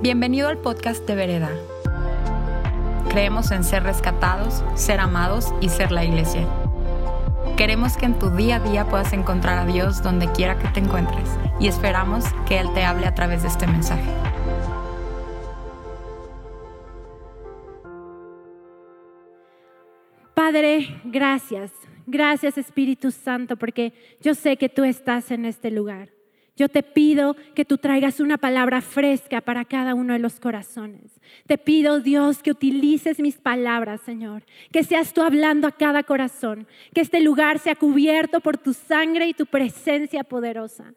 [0.00, 1.50] Bienvenido al podcast de Vereda.
[3.08, 6.46] Creemos en ser rescatados, ser amados y ser la iglesia.
[7.56, 10.78] Queremos que en tu día a día puedas encontrar a Dios donde quiera que te
[10.78, 11.28] encuentres
[11.58, 14.08] y esperamos que Él te hable a través de este mensaje.
[20.32, 21.72] Padre, gracias.
[22.06, 26.17] Gracias Espíritu Santo porque yo sé que tú estás en este lugar.
[26.58, 31.20] Yo te pido que tú traigas una palabra fresca para cada uno de los corazones.
[31.46, 34.42] Te pido, Dios, que utilices mis palabras, Señor.
[34.72, 36.66] Que seas tú hablando a cada corazón.
[36.92, 40.94] Que este lugar sea cubierto por tu sangre y tu presencia poderosa.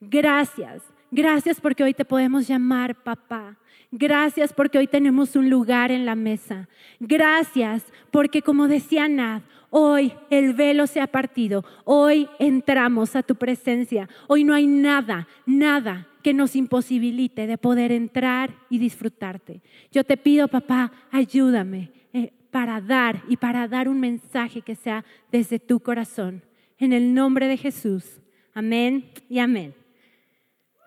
[0.00, 0.82] Gracias.
[1.10, 3.58] Gracias porque hoy te podemos llamar papá.
[3.90, 6.70] Gracias porque hoy tenemos un lugar en la mesa.
[7.00, 11.64] Gracias porque, como decía Nad, Hoy el velo se ha partido.
[11.84, 14.08] Hoy entramos a tu presencia.
[14.26, 19.62] Hoy no hay nada, nada que nos imposibilite de poder entrar y disfrutarte.
[19.92, 25.04] Yo te pido, papá, ayúdame eh, para dar y para dar un mensaje que sea
[25.30, 26.42] desde tu corazón.
[26.78, 28.20] En el nombre de Jesús.
[28.52, 29.74] Amén y amén.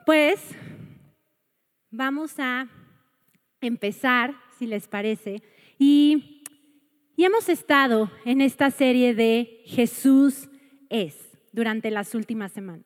[0.06, 0.42] Pues
[1.90, 2.68] vamos a
[3.62, 5.42] empezar, si les parece,
[5.80, 6.43] y
[7.16, 10.50] y hemos estado en esta serie de Jesús
[10.90, 11.16] es
[11.52, 12.86] durante las últimas semanas.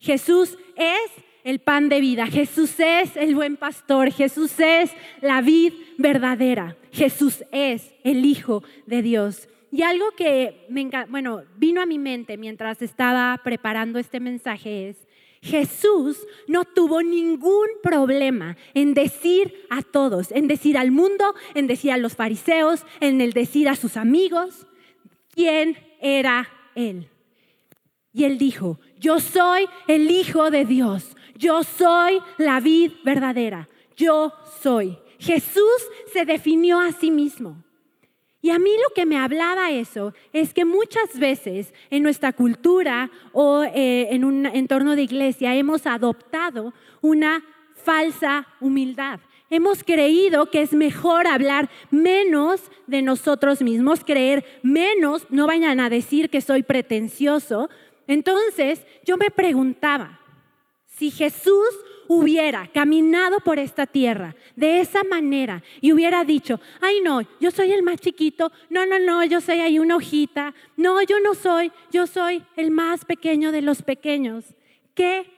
[0.00, 1.10] Jesús es
[1.44, 7.44] el pan de vida, Jesús es el buen pastor, Jesús es la vid verdadera, Jesús
[7.52, 9.48] es el Hijo de Dios.
[9.72, 15.06] Y algo que me, bueno, vino a mi mente mientras estaba preparando este mensaje es,
[15.42, 21.92] Jesús no tuvo ningún problema en decir a todos, en decir al mundo, en decir
[21.92, 24.66] a los fariseos, en el decir a sus amigos
[25.34, 27.08] quién era Él.
[28.12, 34.32] Y Él dijo, yo soy el Hijo de Dios, yo soy la vid verdadera, yo
[34.62, 34.98] soy.
[35.18, 37.62] Jesús se definió a sí mismo.
[38.42, 43.10] Y a mí lo que me hablaba eso es que muchas veces en nuestra cultura
[43.32, 46.72] o eh, en un entorno de iglesia hemos adoptado
[47.02, 47.44] una
[47.74, 49.20] falsa humildad.
[49.50, 55.90] Hemos creído que es mejor hablar menos de nosotros mismos, creer menos, no vayan a
[55.90, 57.68] decir que soy pretencioso.
[58.06, 60.20] Entonces yo me preguntaba,
[60.86, 61.68] si Jesús
[62.12, 67.70] hubiera caminado por esta tierra de esa manera y hubiera dicho, ay no, yo soy
[67.70, 71.70] el más chiquito, no, no, no, yo soy ahí una hojita, no, yo no soy,
[71.92, 74.44] yo soy el más pequeño de los pequeños,
[74.92, 75.30] ¿qué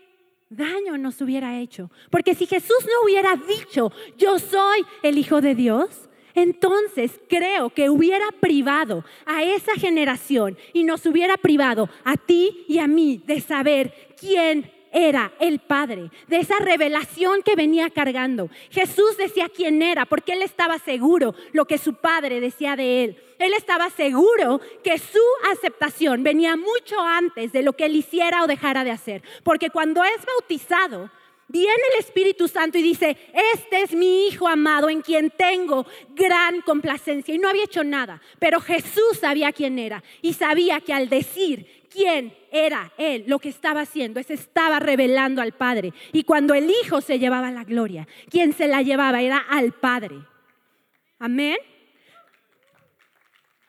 [0.49, 1.91] daño nos hubiera hecho?
[2.09, 7.91] Porque si Jesús no hubiera dicho, yo soy el Hijo de Dios, entonces creo que
[7.91, 13.43] hubiera privado a esa generación y nos hubiera privado a ti y a mí de
[13.43, 18.51] saber quién era el Padre, de esa revelación que venía cargando.
[18.71, 23.23] Jesús decía quién era, porque él estaba seguro lo que su Padre decía de él.
[23.39, 25.19] Él estaba seguro que su
[25.51, 30.05] aceptación venía mucho antes de lo que él hiciera o dejara de hacer, porque cuando
[30.05, 31.11] es bautizado,
[31.49, 33.17] viene el Espíritu Santo y dice,
[33.55, 37.35] este es mi Hijo amado en quien tengo gran complacencia.
[37.35, 41.82] Y no había hecho nada, pero Jesús sabía quién era y sabía que al decir
[41.93, 45.93] quién era Él, lo que estaba haciendo, es estaba revelando al Padre.
[46.13, 50.17] Y cuando el Hijo se llevaba la gloria, quien se la llevaba era al Padre.
[51.19, 51.57] Amén.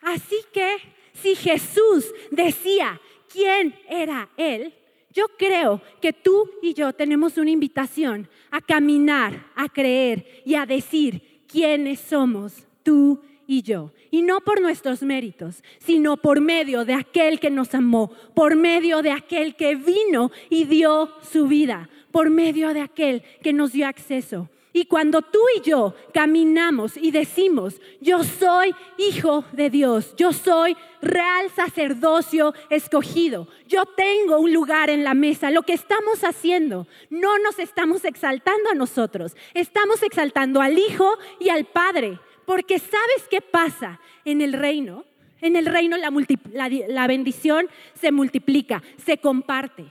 [0.02, 0.76] Así que
[1.14, 3.00] si Jesús decía
[3.32, 4.74] quién era Él,
[5.12, 10.66] yo creo que tú y yo tenemos una invitación a caminar, a creer y a
[10.66, 13.92] decir quiénes somos tú y yo.
[14.10, 19.02] Y no por nuestros méritos, sino por medio de aquel que nos amó, por medio
[19.02, 23.86] de aquel que vino y dio su vida, por medio de aquel que nos dio
[23.86, 24.48] acceso.
[24.76, 30.76] Y cuando tú y yo caminamos y decimos, yo soy hijo de Dios, yo soy
[31.00, 37.38] real sacerdocio escogido, yo tengo un lugar en la mesa, lo que estamos haciendo, no
[37.38, 41.08] nos estamos exaltando a nosotros, estamos exaltando al Hijo
[41.38, 42.18] y al Padre.
[42.46, 45.04] Porque sabes qué pasa en el reino.
[45.40, 49.84] En el reino la, bendición se multiplica, se comparte.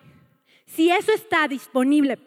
[0.66, 2.18] Si eso está disponible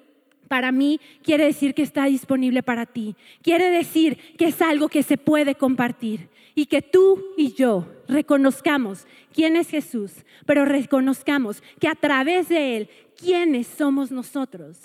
[0.48, 3.16] para mí, quiere decir que está disponible para ti.
[3.42, 9.06] Quiere decir que es algo que se puede compartir y que tú y yo reconozcamos
[9.34, 10.12] quién es Jesús,
[10.46, 14.78] pero reconozcamos que a través de Él, quiénes somos nosotros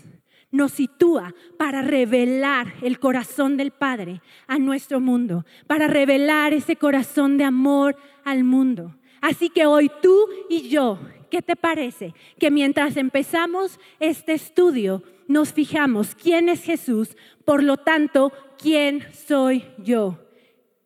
[0.52, 7.38] nos sitúa para revelar el corazón del Padre a nuestro mundo, para revelar ese corazón
[7.38, 8.96] de amor al mundo.
[9.22, 11.00] Así que hoy tú y yo,
[11.30, 12.14] ¿qué te parece?
[12.38, 17.16] Que mientras empezamos este estudio, nos fijamos, ¿quién es Jesús?
[17.46, 20.20] Por lo tanto, ¿quién soy yo?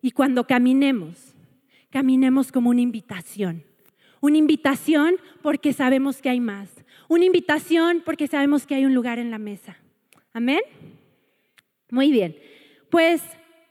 [0.01, 1.33] Y cuando caminemos,
[1.89, 3.63] caminemos como una invitación.
[4.21, 6.69] Una invitación porque sabemos que hay más.
[7.07, 9.77] Una invitación porque sabemos que hay un lugar en la mesa.
[10.33, 10.61] Amén.
[11.89, 12.37] Muy bien.
[12.89, 13.21] Pues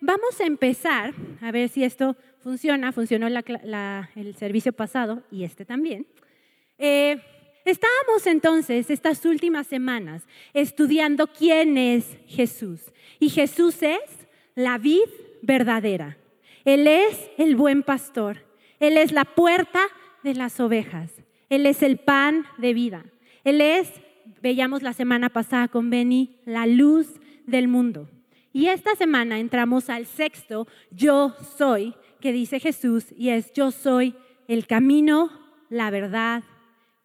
[0.00, 2.92] vamos a empezar, a ver si esto funciona.
[2.92, 6.06] Funcionó el servicio pasado y este también.
[6.78, 7.20] Eh,
[7.64, 10.22] estábamos entonces estas últimas semanas
[10.52, 12.81] estudiando quién es Jesús.
[13.19, 15.08] Y Jesús es la vid
[15.42, 16.16] verdadera.
[16.64, 18.44] Él es el buen pastor.
[18.81, 19.81] Él es la puerta
[20.22, 21.10] de las ovejas.
[21.48, 23.04] Él es el pan de vida.
[23.44, 23.93] Él es,
[24.41, 28.08] veíamos la semana pasada con Benny, la luz del mundo.
[28.52, 34.14] Y esta semana entramos al sexto, yo soy, que dice Jesús, y es yo soy
[34.49, 35.31] el camino,
[35.69, 36.43] la verdad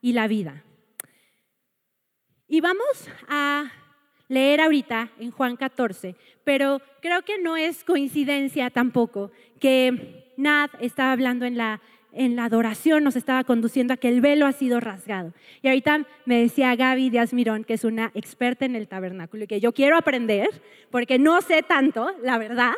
[0.02, 0.64] y la vida.
[2.48, 3.72] Y vamos a
[4.30, 6.16] leer ahorita en Juan 14,
[6.46, 12.46] pero creo que no es coincidencia tampoco que Nad estaba hablando en la, en la
[12.46, 15.34] adoración, nos estaba conduciendo a que el velo ha sido rasgado.
[15.62, 19.48] Y ahorita me decía Gaby Díaz Mirón, que es una experta en el tabernáculo, y
[19.48, 20.50] que yo quiero aprender,
[20.92, 22.74] porque no sé tanto, la verdad,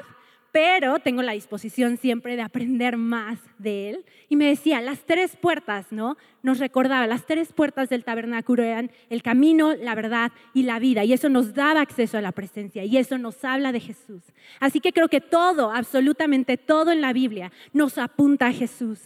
[0.51, 4.06] pero tengo la disposición siempre de aprender más de él.
[4.28, 6.18] Y me decía, las tres puertas, ¿no?
[6.44, 11.04] Nos recordaba, las tres puertas del tabernáculo eran el camino, la verdad y la vida.
[11.06, 14.24] Y eso nos daba acceso a la presencia y eso nos habla de Jesús.
[14.60, 19.00] Así que creo que todo, absolutamente todo en la Biblia nos apunta a Jesús.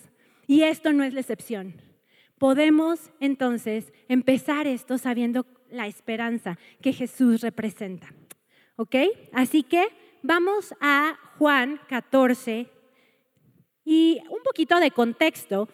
[0.48, 1.76] Y esto no es la excepción.
[2.38, 8.14] Podemos entonces empezar esto sabiendo la esperanza que Jesús representa.
[8.76, 8.96] ¿Ok?
[9.32, 9.88] Así que
[10.22, 12.68] vamos a Juan 14
[13.86, 15.70] y un poquito de contexto.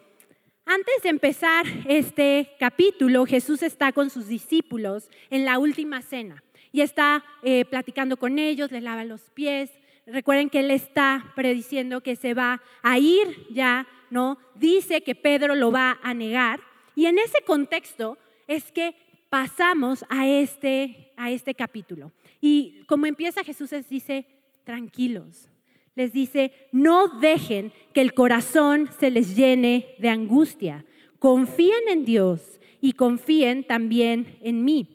[0.66, 6.82] Antes de empezar este capítulo, Jesús está con sus discípulos en la última cena y
[6.82, 9.72] está eh, platicando con ellos, les lava los pies.
[10.06, 14.38] Recuerden que él está prediciendo que se va a ir ya, ¿no?
[14.54, 16.60] Dice que Pedro lo va a negar.
[16.96, 18.94] Y en ese contexto es que
[19.30, 22.12] pasamos a este, a este capítulo.
[22.40, 24.28] Y como empieza Jesús les dice,
[24.64, 25.48] tranquilos.
[25.96, 30.86] Les dice, no dejen que el corazón se les llene de angustia.
[31.18, 34.88] Confíen en Dios y confíen también en mí.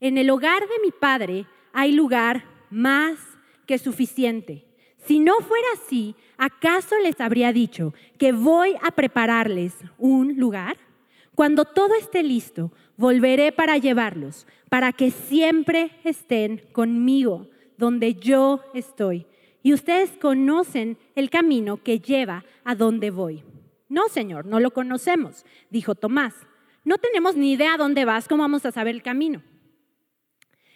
[0.00, 3.18] En el hogar de mi Padre hay lugar más
[3.66, 4.71] que suficiente.
[5.06, 10.76] Si no fuera así, ¿acaso les habría dicho que voy a prepararles un lugar?
[11.34, 19.26] Cuando todo esté listo, volveré para llevarlos, para que siempre estén conmigo donde yo estoy.
[19.62, 23.42] Y ustedes conocen el camino que lleva a donde voy.
[23.88, 26.34] No, Señor, no lo conocemos, dijo Tomás.
[26.84, 29.42] No tenemos ni idea a dónde vas, ¿cómo vamos a saber el camino?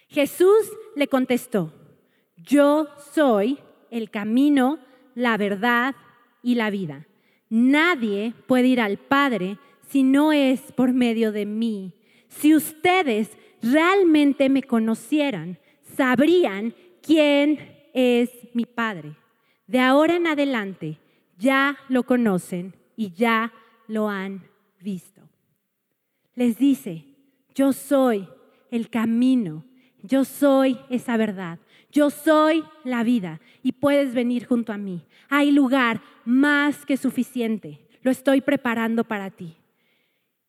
[0.07, 1.73] Jesús le contestó,
[2.37, 3.59] yo soy
[3.91, 4.79] el camino,
[5.15, 5.95] la verdad
[6.43, 7.07] y la vida.
[7.49, 9.57] Nadie puede ir al Padre
[9.89, 11.93] si no es por medio de mí.
[12.27, 15.57] Si ustedes realmente me conocieran,
[15.95, 17.57] sabrían ¿quién
[17.93, 19.15] es mi Padre?
[19.65, 20.99] De ahora en adelante
[21.37, 23.53] ya lo conocen y ya
[23.87, 24.43] lo han
[24.81, 25.21] visto.
[26.35, 27.05] Les dice,
[27.55, 28.27] yo soy
[28.69, 29.63] el camino,
[30.03, 31.59] yo soy esa verdad,
[31.97, 35.01] yo soy la vida y puedes venir junto a mí.
[35.29, 39.55] Hay lugar más que suficiente, lo estoy preparando para ti.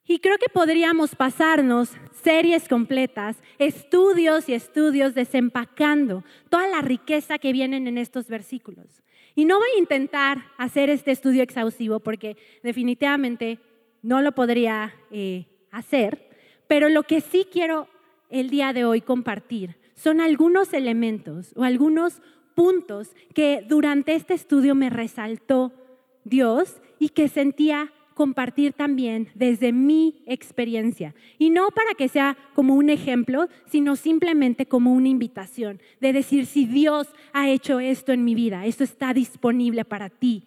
[0.07, 7.55] Y creo que podríamos pasarnos series completas, estudios y estudios desempacando toda la riqueza que
[7.55, 9.02] vienen en estos versículos.
[9.35, 13.59] Y no voy a intentar hacer este estudio exhaustivo porque definitivamente
[14.02, 16.28] no lo podría eh, hacer,
[16.67, 17.88] pero lo que sí quiero
[18.28, 22.23] el día de hoy compartir son algunos elementos o algunos
[22.55, 25.73] puntos que durante este estudio me resaltó
[26.25, 31.14] Dios y que sentía compartir también desde mi experiencia.
[31.38, 36.47] Y no para que sea como un ejemplo, sino simplemente como una invitación de decir,
[36.47, 40.45] si Dios ha hecho esto en mi vida, esto está disponible para ti.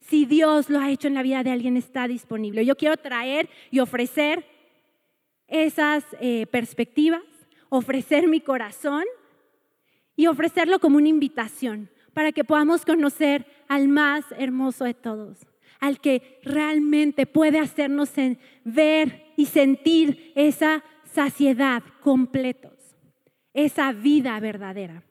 [0.00, 2.64] Si Dios lo ha hecho en la vida de alguien, está disponible.
[2.64, 4.44] Yo quiero traer y ofrecer
[5.48, 7.22] esas eh, perspectivas,
[7.76, 9.04] ofrecer mi corazón
[10.14, 15.38] y ofrecerlo como una invitación para que podamos conocer al más hermoso de todos,
[15.80, 18.12] al que realmente puede hacernos
[18.64, 22.96] ver y sentir esa saciedad completos,
[23.52, 25.02] esa vida verdadera.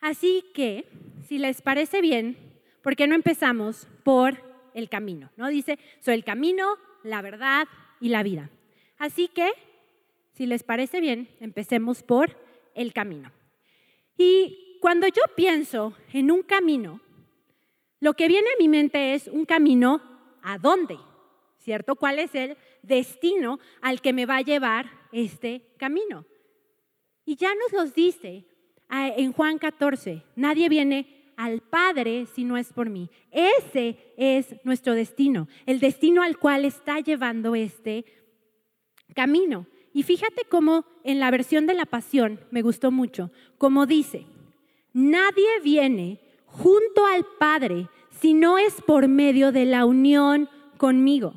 [0.00, 0.86] Así que,
[1.28, 2.36] si les parece bien,
[2.82, 4.42] ¿por qué no empezamos por
[4.74, 5.30] el camino?
[5.36, 5.48] ¿No?
[5.48, 7.68] Dice, soy el camino, la verdad
[8.00, 8.50] y la vida.
[8.98, 9.50] Así que
[10.32, 12.36] si les parece bien, empecemos por
[12.74, 13.32] el camino.
[14.16, 17.00] Y cuando yo pienso en un camino,
[18.00, 20.00] lo que viene a mi mente es un camino
[20.42, 20.98] a dónde,
[21.58, 21.96] ¿cierto?
[21.96, 26.24] ¿Cuál es el destino al que me va a llevar este camino?
[27.24, 28.46] Y ya nos los dice
[28.90, 33.08] en Juan 14, nadie viene al Padre si no es por mí.
[33.30, 38.04] Ese es nuestro destino, el destino al cual está llevando este
[39.14, 39.66] camino.
[39.92, 44.26] Y fíjate cómo en la versión de la pasión, me gustó mucho, como dice,
[44.92, 47.88] nadie viene junto al Padre
[48.20, 51.34] si no es por medio de la unión conmigo.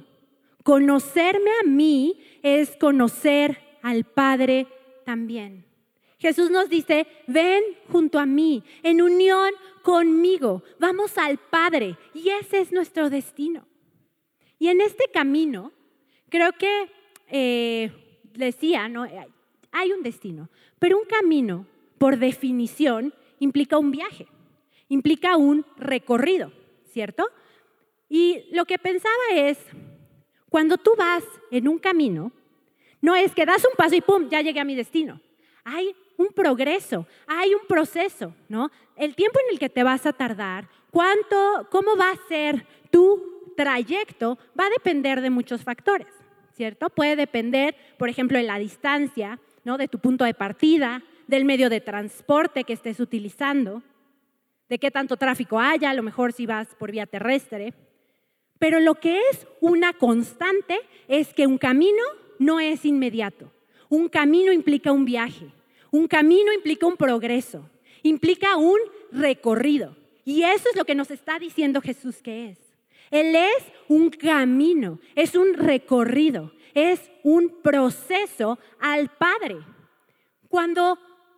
[0.63, 4.67] Conocerme a mí es conocer al Padre
[5.05, 5.65] también.
[6.19, 12.59] Jesús nos dice, ven junto a mí, en unión conmigo, vamos al Padre y ese
[12.59, 13.67] es nuestro destino.
[14.57, 15.73] Y en este camino,
[16.29, 16.89] creo que
[17.27, 17.91] eh,
[18.33, 19.07] decía, ¿no?
[19.71, 20.49] hay un destino,
[20.79, 21.65] pero un camino,
[21.97, 24.27] por definición, implica un viaje,
[24.87, 26.51] implica un recorrido,
[26.91, 27.27] ¿cierto?
[28.07, 29.57] Y lo que pensaba es,
[30.49, 32.31] cuando tú vas en un camino,
[33.01, 34.29] no es que das un paso y ¡pum!
[34.29, 35.19] ya llegué a mi destino.
[35.63, 38.69] Hay un progreso, hay un proceso, ¿no?
[38.95, 43.51] El tiempo en el que te vas a tardar, cuánto, cómo va a ser tu
[43.57, 46.22] trayecto, va a depender de muchos factores.
[46.53, 46.89] ¿Cierto?
[46.89, 49.77] Puede depender, por ejemplo, de la distancia, ¿no?
[49.77, 53.81] De tu punto de partida, del medio de transporte que estés utilizando,
[54.69, 57.73] de qué tanto tráfico haya, a lo mejor si vas por vía terrestre.
[58.59, 62.03] Pero lo que es una constante es que un camino
[62.39, 63.51] no es inmediato.
[63.89, 65.47] Un camino implica un viaje.
[65.91, 67.69] Un camino implica un progreso.
[68.03, 68.79] Implica un
[69.11, 69.95] recorrido.
[70.25, 72.62] Y eso es lo que nos está diciendo Jesús que es.
[73.13, 79.57] Él es un camino, es un recorrido, es un proceso al Padre.
[80.49, 80.97] Cuando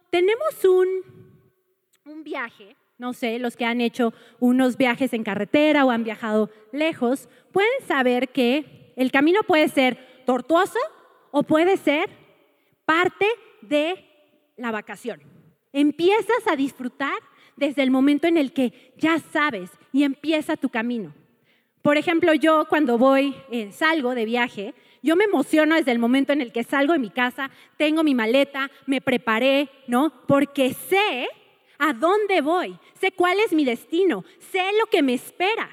[0.10, 0.88] tenemos un,
[2.06, 6.50] un viaje, no sé, los que han hecho unos viajes en carretera o han viajado
[6.72, 10.80] lejos, pueden saber que el camino puede ser tortuoso
[11.32, 12.10] o puede ser
[12.86, 13.26] parte
[13.62, 14.02] de
[14.56, 15.20] la vacación.
[15.74, 17.20] Empiezas a disfrutar
[17.58, 21.14] desde el momento en el que ya sabes y empieza tu camino.
[21.86, 24.74] Por ejemplo, yo cuando voy, eh, salgo de viaje,
[25.04, 28.16] yo me emociono desde el momento en el que salgo de mi casa, tengo mi
[28.16, 30.12] maleta, me preparé, ¿no?
[30.26, 31.28] Porque sé
[31.78, 35.70] a dónde voy, sé cuál es mi destino, sé lo que me espera.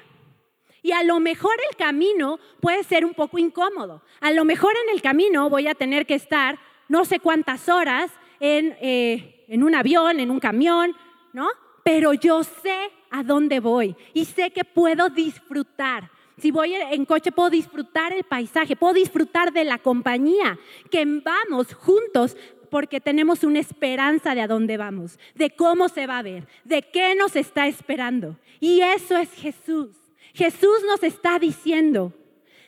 [0.83, 4.03] Y a lo mejor el camino puede ser un poco incómodo.
[4.21, 8.11] A lo mejor en el camino voy a tener que estar no sé cuántas horas
[8.39, 10.95] en, eh, en un avión, en un camión,
[11.33, 11.47] ¿no?
[11.83, 16.09] Pero yo sé a dónde voy y sé que puedo disfrutar.
[16.39, 20.57] Si voy en coche puedo disfrutar el paisaje, puedo disfrutar de la compañía,
[20.89, 22.35] que vamos juntos
[22.71, 26.81] porque tenemos una esperanza de a dónde vamos, de cómo se va a ver, de
[26.81, 28.39] qué nos está esperando.
[28.59, 29.89] Y eso es Jesús.
[30.33, 32.13] Jesús nos está diciendo,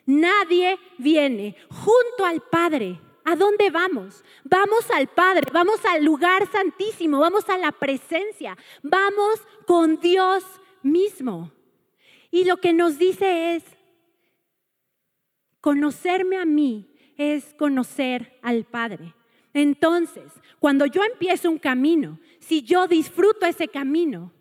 [0.05, 4.23] nadie viene junto al Padre ¿A dónde vamos?
[4.43, 10.43] Vamos al Padre, vamos al lugar santísimo, vamos a la presencia, vamos con Dios
[10.83, 11.51] mismo.
[12.29, 13.63] Y lo que nos dice es,
[15.59, 19.15] conocerme a mí es conocer al Padre.
[19.55, 24.33] Entonces, cuando yo empiezo un camino, si yo disfruto ese camino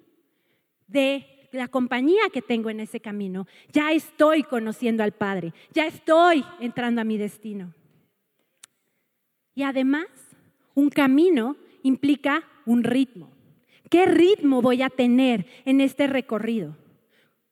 [0.87, 6.45] de la compañía que tengo en ese camino, ya estoy conociendo al Padre, ya estoy
[6.61, 7.73] entrando a mi destino.
[9.55, 10.07] Y además,
[10.75, 13.31] un camino implica un ritmo.
[13.91, 16.77] ¿Qué ritmo voy a tener en este recorrido?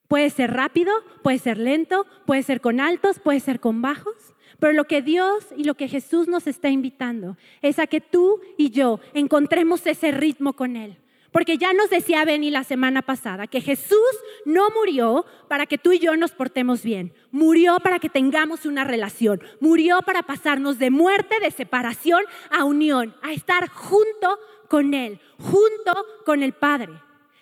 [0.09, 0.92] Puede ser rápido,
[1.23, 4.35] puede ser lento, puede ser con altos, puede ser con bajos.
[4.59, 8.40] Pero lo que Dios y lo que Jesús nos está invitando es a que tú
[8.56, 10.99] y yo encontremos ese ritmo con Él.
[11.32, 13.98] Porque ya nos decía Benny la semana pasada que Jesús
[14.44, 17.14] no murió para que tú y yo nos portemos bien.
[17.30, 19.42] Murió para que tengamos una relación.
[19.58, 26.06] Murió para pasarnos de muerte, de separación a unión, a estar junto con Él, junto
[26.26, 26.92] con el Padre.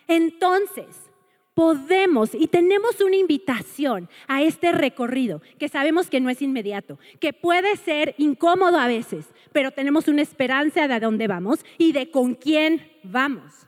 [0.07, 1.11] Entonces,
[1.55, 7.33] podemos y tenemos una invitación a este recorrido que sabemos que no es inmediato, que
[7.33, 12.11] puede ser incómodo a veces, pero tenemos una esperanza de a dónde vamos y de
[12.11, 13.67] con quién vamos.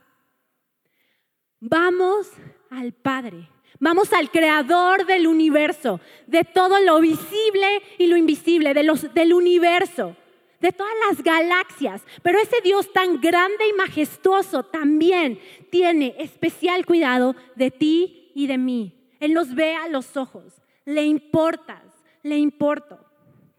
[1.65, 2.29] Vamos
[2.71, 8.83] al Padre, vamos al Creador del universo, de todo lo visible y lo invisible, de
[8.83, 10.17] los, del universo,
[10.61, 12.03] de todas las galaxias.
[12.25, 15.39] Pero ese Dios tan grande y majestuoso también
[15.71, 18.93] tiene especial cuidado de ti y de mí.
[19.21, 21.85] Él nos ve a los ojos, le importas,
[22.25, 22.99] le importo.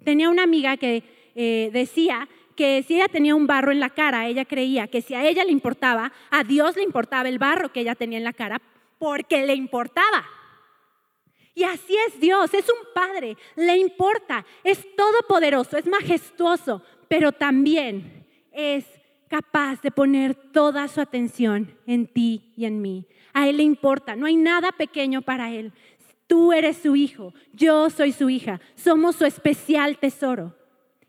[0.03, 1.03] Tenía una amiga que
[1.35, 5.15] eh, decía que si ella tenía un barro en la cara, ella creía que si
[5.15, 8.33] a ella le importaba, a Dios le importaba el barro que ella tenía en la
[8.33, 8.61] cara,
[8.99, 10.25] porque le importaba.
[11.55, 18.25] Y así es Dios, es un Padre, le importa, es todopoderoso, es majestuoso, pero también
[18.51, 18.85] es
[19.27, 23.05] capaz de poner toda su atención en ti y en mí.
[23.33, 25.73] A Él le importa, no hay nada pequeño para Él.
[26.27, 30.55] Tú eres su hijo, yo soy su hija, somos su especial tesoro.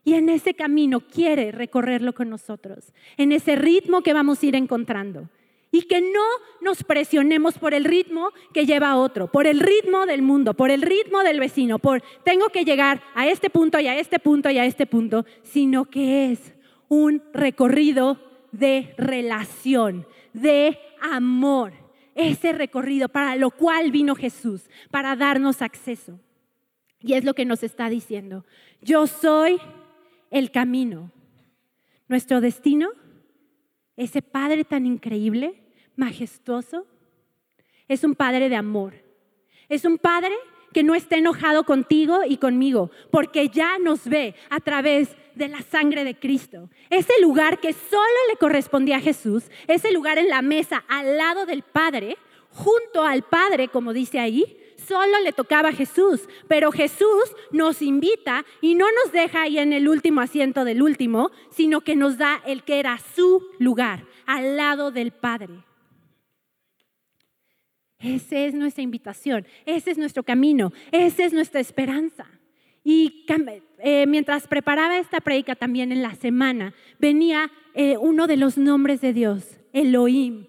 [0.04, 4.54] Y en ese camino quiere recorrerlo con nosotros, en ese ritmo que vamos a ir
[4.54, 5.30] encontrando.
[5.70, 6.23] Y que no
[6.61, 10.82] nos presionemos por el ritmo que lleva otro, por el ritmo del mundo, por el
[10.82, 14.58] ritmo del vecino, por tengo que llegar a este punto y a este punto y
[14.58, 16.54] a este punto, sino que es
[16.88, 18.20] un recorrido
[18.52, 21.73] de relación, de amor.
[22.14, 26.20] Ese recorrido para lo cual vino Jesús, para darnos acceso.
[27.00, 28.44] Y es lo que nos está diciendo.
[28.80, 29.61] Yo soy
[30.35, 31.12] el camino.
[32.09, 32.91] Nuestro destino,
[33.97, 35.62] ese Padre tan increíble,
[35.95, 36.87] majestuoso,
[37.87, 38.95] es un Padre de amor.
[39.69, 40.35] Es un Padre
[40.73, 45.62] que no está enojado contigo y conmigo, porque ya nos ve a través de la
[45.62, 46.69] sangre de Cristo.
[46.91, 51.47] Ese lugar que solo le correspondía a Jesús, ese lugar en la mesa al lado
[51.47, 52.17] del Padre,
[52.50, 58.45] junto al Padre, como dice ahí, solo le tocaba a Jesús, pero Jesús nos invita
[58.61, 62.43] y no nos deja ahí en el último asiento del último, sino que nos da
[62.47, 65.64] el que era su lugar, al lado del Padre.
[67.99, 72.26] Esa es nuestra invitación, ese es nuestro camino, esa es nuestra esperanza.
[72.85, 73.25] Y
[73.79, 79.00] eh, mientras preparaba esta predica también en la semana, venía eh, uno de los nombres
[79.00, 80.47] de Dios, Elohim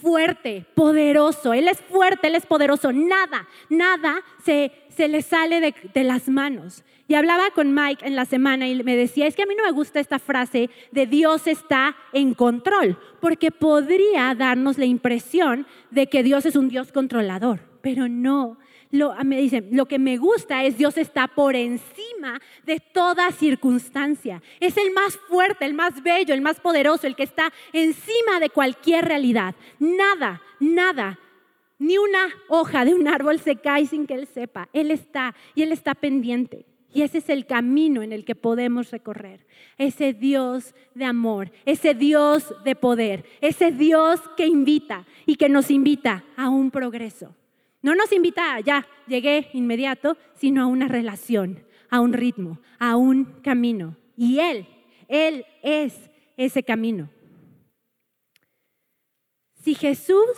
[0.00, 1.52] fuerte, poderoso.
[1.52, 2.92] Él es fuerte, Él es poderoso.
[2.92, 6.84] Nada, nada se, se le sale de, de, las manos.
[7.08, 9.64] Y hablaba con Mike en la semana y me decía, es que a mí no
[9.64, 16.08] me gusta esta frase de Dios está en control, porque podría darnos la impresión de
[16.08, 18.58] que Dios es un Dios controlador, pero no
[18.90, 24.42] lo, me dicen, lo que me gusta es Dios está por encima de toda circunstancia.
[24.60, 28.50] Es el más fuerte, el más bello, el más poderoso, el que está encima de
[28.50, 29.54] cualquier realidad.
[29.78, 31.18] Nada, nada,
[31.78, 34.68] ni una hoja de un árbol se cae sin que Él sepa.
[34.72, 36.66] Él está y Él está pendiente.
[36.92, 39.46] Y ese es el camino en el que podemos recorrer.
[39.76, 45.70] Ese Dios de amor, ese Dios de poder, ese Dios que invita y que nos
[45.70, 47.34] invita a un progreso.
[47.86, 52.96] No nos invita a ya, llegué inmediato, sino a una relación, a un ritmo, a
[52.96, 53.96] un camino.
[54.16, 54.66] Y Él,
[55.06, 55.94] Él es
[56.36, 57.08] ese camino.
[59.62, 60.36] Si Jesús,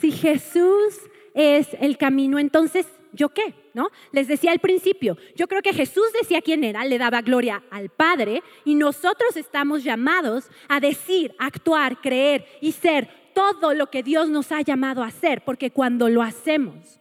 [0.00, 0.98] si Jesús
[1.34, 2.86] es el camino, entonces,
[3.18, 3.70] ¿yo qué?
[3.74, 3.90] ¿No?
[4.12, 7.90] Les decía al principio, yo creo que Jesús decía quién era, le daba gloria al
[7.90, 14.30] Padre y nosotros estamos llamados a decir, actuar, creer y ser todo lo que Dios
[14.30, 17.00] nos ha llamado a hacer, porque cuando lo hacemos,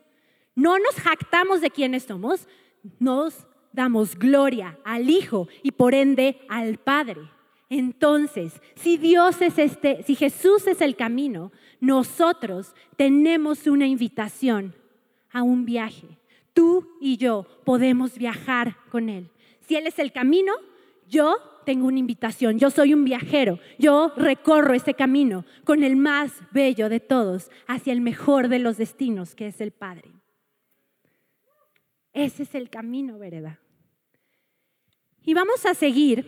[0.55, 2.47] no nos jactamos de quiénes somos,
[2.99, 7.21] nos damos gloria al Hijo y por ende al Padre.
[7.69, 14.73] Entonces, si Dios es este, si Jesús es el camino, nosotros tenemos una invitación
[15.31, 16.17] a un viaje.
[16.53, 19.29] Tú y yo podemos viajar con Él.
[19.61, 20.53] Si Él es el camino,
[21.07, 26.31] yo tengo una invitación, yo soy un viajero, yo recorro ese camino con el más
[26.51, 30.09] bello de todos hacia el mejor de los destinos, que es el Padre.
[32.13, 33.59] Ese es el camino, vereda.
[35.23, 36.25] Y vamos a seguir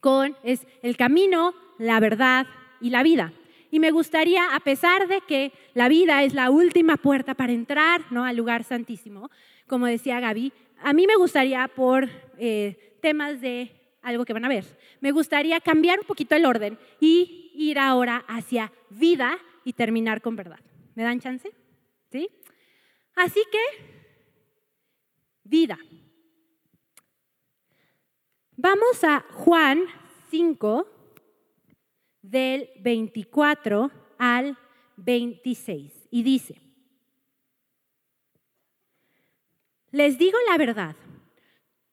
[0.00, 2.46] con es el camino, la verdad
[2.80, 3.34] y la vida.
[3.70, 8.02] Y me gustaría, a pesar de que la vida es la última puerta para entrar
[8.10, 8.24] ¿no?
[8.24, 9.30] al lugar santísimo,
[9.66, 10.52] como decía Gaby,
[10.82, 13.70] a mí me gustaría por eh, temas de
[14.02, 14.64] algo que van a ver.
[15.00, 20.36] Me gustaría cambiar un poquito el orden y ir ahora hacia vida y terminar con
[20.36, 20.60] verdad.
[20.94, 21.50] ¿Me dan chance?
[22.10, 22.28] ¿Sí?
[23.14, 23.58] Así que,
[25.44, 25.78] vida.
[28.56, 29.84] Vamos a Juan
[30.30, 30.99] 5,
[32.22, 34.56] del 24 al
[34.96, 36.08] 26.
[36.10, 36.60] Y dice,
[39.90, 40.96] les digo la verdad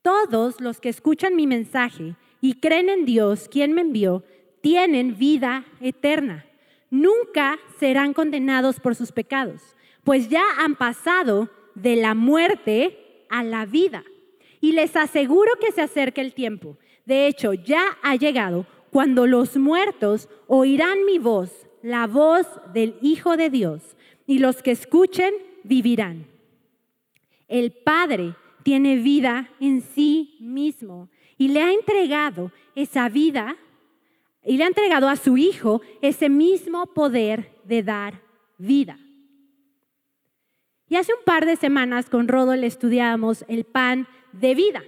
[0.07, 4.23] todos los que escuchan mi mensaje y creen en Dios, quien me envió,
[4.61, 6.45] tienen vida eterna.
[6.89, 13.65] Nunca serán condenados por sus pecados, pues ya han pasado de la muerte a la
[13.65, 14.05] vida.
[14.61, 16.77] Y les aseguro que se acerca el tiempo.
[17.05, 23.37] De hecho, ya ha llegado cuando los muertos oirán mi voz, la voz del Hijo
[23.37, 23.95] de Dios,
[24.25, 26.27] y los que escuchen vivirán.
[27.47, 33.55] El Padre tiene vida en sí mismo y le ha entregado esa vida
[34.43, 38.21] y le ha entregado a su Hijo ese mismo poder de dar
[38.57, 38.97] vida.
[40.89, 44.83] Y hace un par de semanas con Rodol estudiábamos el pan de vida.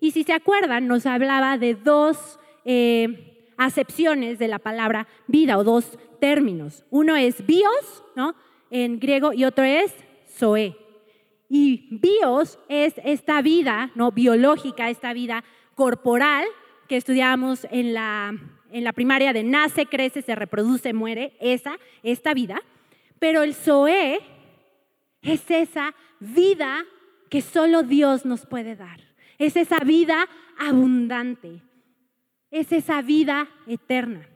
[0.00, 5.64] Y si se acuerdan, nos hablaba de dos eh, acepciones de la palabra vida o
[5.64, 6.84] dos términos.
[6.90, 8.34] Uno es bios, ¿no?
[8.70, 9.94] En griego, y otro es
[10.28, 10.76] zoe.
[11.48, 14.12] Y bios es esta vida, ¿no?
[14.12, 16.44] Biológica, esta vida corporal
[16.88, 18.34] que estudiábamos en la,
[18.70, 22.62] en la primaria de nace, crece, se reproduce, muere, esa, esta vida.
[23.18, 24.20] Pero el zoe
[25.22, 26.84] es esa vida
[27.28, 29.00] que solo Dios nos puede dar.
[29.38, 31.62] Es esa vida abundante.
[32.56, 34.26] Es esa vida eterna.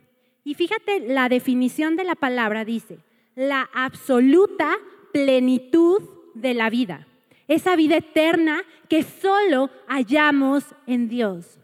[0.45, 2.99] Y fíjate, la definición de la palabra dice,
[3.35, 4.77] la absoluta
[5.11, 6.03] plenitud
[6.35, 7.07] de la vida.
[7.49, 11.59] Esa vida eterna que solo hallamos en Dios.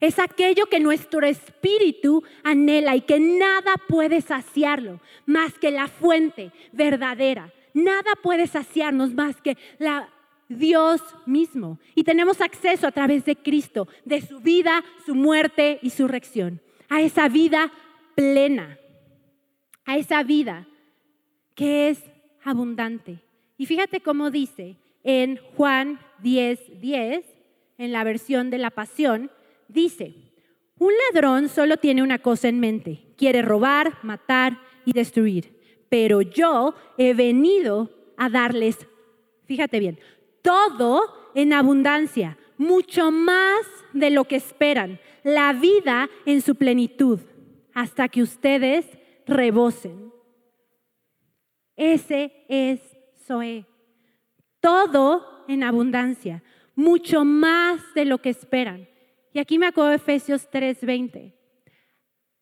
[0.00, 6.50] Es aquello que nuestro espíritu anhela y que nada puede saciarlo más que la fuente
[6.72, 10.08] verdadera, Nada puede saciarnos más que la
[10.50, 11.78] Dios mismo.
[11.94, 16.60] Y tenemos acceso a través de Cristo, de su vida, su muerte y su reacción,
[16.90, 17.72] a esa vida
[18.14, 18.78] plena,
[19.86, 20.66] a esa vida
[21.54, 22.02] que es
[22.44, 23.20] abundante.
[23.56, 27.24] Y fíjate cómo dice en Juan 10, 10,
[27.78, 29.30] en la versión de la pasión,
[29.68, 30.14] dice,
[30.78, 35.60] un ladrón solo tiene una cosa en mente, quiere robar, matar y destruir
[35.90, 38.78] pero yo he venido a darles,
[39.44, 39.98] fíjate bien,
[40.42, 41.02] todo
[41.34, 47.20] en abundancia, mucho más de lo que esperan, la vida en su plenitud,
[47.74, 48.86] hasta que ustedes
[49.26, 50.12] rebosen.
[51.76, 52.80] Ese es
[53.26, 53.66] Zoe.
[54.60, 56.42] Todo en abundancia,
[56.74, 58.88] mucho más de lo que esperan.
[59.32, 61.39] Y aquí me acuerdo de Efesios 3:20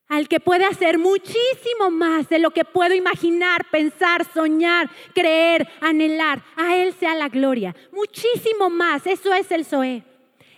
[0.09, 6.43] al que puede hacer muchísimo más de lo que puedo imaginar, pensar, soñar, creer, anhelar.
[6.55, 7.75] A Él sea la gloria.
[7.91, 9.05] Muchísimo más.
[9.05, 10.03] Eso es el Zoé.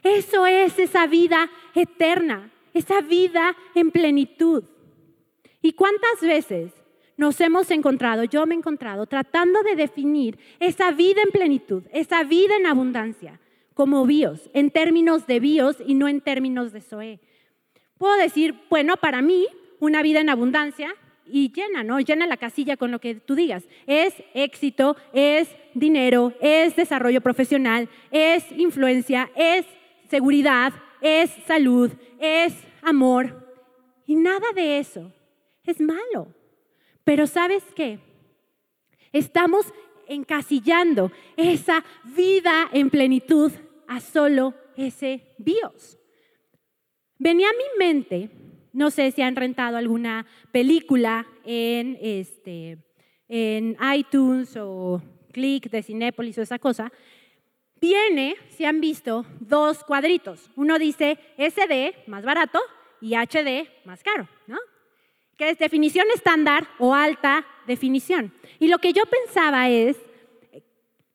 [0.03, 4.63] Eso es esa vida eterna, esa vida en plenitud.
[5.61, 6.71] ¿Y cuántas veces
[7.17, 12.23] nos hemos encontrado, yo me he encontrado, tratando de definir esa vida en plenitud, esa
[12.23, 13.39] vida en abundancia,
[13.75, 17.19] como bios, en términos de bios y no en términos de Zoé?
[18.01, 19.45] Puedo decir, bueno, para mí,
[19.79, 20.95] una vida en abundancia
[21.27, 21.99] y llena, ¿no?
[21.99, 23.63] Llena la casilla con lo que tú digas.
[23.85, 29.67] Es éxito, es dinero, es desarrollo profesional, es influencia, es
[30.09, 33.47] seguridad, es salud, es amor.
[34.07, 35.13] Y nada de eso
[35.63, 36.33] es malo.
[37.03, 37.99] Pero ¿sabes qué?
[39.13, 39.71] Estamos
[40.07, 41.85] encasillando esa
[42.15, 43.51] vida en plenitud
[43.87, 46.00] a solo ese Dios.
[47.23, 48.31] Venía a mi mente,
[48.73, 52.79] no sé si han rentado alguna película en, este,
[53.29, 54.99] en iTunes o
[55.31, 56.91] Click de Cinépolis o esa cosa,
[57.79, 60.49] viene, si han visto, dos cuadritos.
[60.55, 62.59] Uno dice SD, más barato,
[62.99, 64.57] y HD, más caro, ¿no?
[65.37, 68.33] Que es definición estándar o alta definición.
[68.57, 69.95] Y lo que yo pensaba es,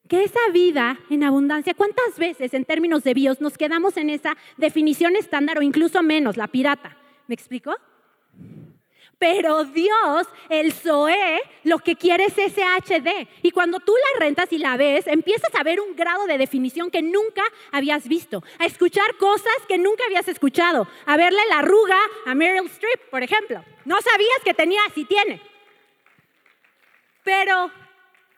[0.06, 4.36] que esa vida en abundancia, ¿cuántas veces en términos de bios nos quedamos en esa
[4.56, 6.96] definición estándar o incluso menos, la pirata?
[7.26, 7.74] ¿Me explico?
[9.18, 13.26] Pero Dios, el Zoe, lo que quiere es ese HD.
[13.42, 16.90] Y cuando tú la rentas y la ves, empiezas a ver un grado de definición
[16.90, 17.42] que nunca
[17.72, 22.66] habías visto, a escuchar cosas que nunca habías escuchado, a verle la arruga a Meryl
[22.66, 23.64] Streep, por ejemplo.
[23.86, 25.40] No sabías que tenía, si tiene.
[27.24, 27.70] Pero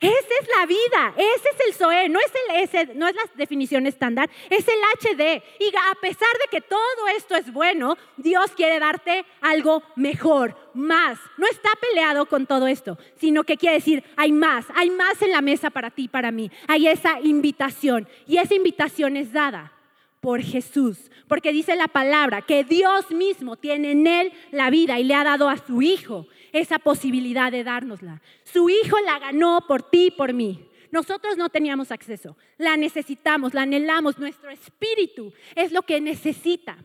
[0.01, 3.23] esa es la vida, ese es el SOE, no es, el S, no es la
[3.35, 5.43] definición estándar, es el HD.
[5.59, 11.19] Y a pesar de que todo esto es bueno, Dios quiere darte algo mejor, más.
[11.37, 15.33] No está peleado con todo esto, sino que quiere decir, hay más, hay más en
[15.33, 16.49] la mesa para ti para mí.
[16.69, 19.73] Hay esa invitación y esa invitación es dada
[20.21, 25.05] por Jesús, porque dice la palabra que Dios mismo tiene en él la vida y
[25.05, 28.23] le ha dado a su Hijo esa posibilidad de dárnosla.
[28.45, 30.69] Su Hijo la ganó por ti y por mí.
[30.91, 36.79] Nosotros no teníamos acceso, la necesitamos, la anhelamos, nuestro espíritu es lo que necesita,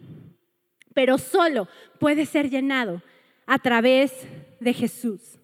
[0.94, 3.02] pero solo puede ser llenado
[3.46, 4.28] a través
[4.60, 5.40] de Jesús.